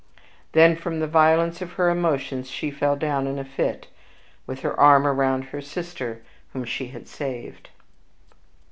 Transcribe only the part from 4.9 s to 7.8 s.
around the sister whom she had saved.